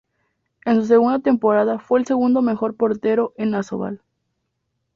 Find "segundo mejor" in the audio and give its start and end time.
2.07-2.75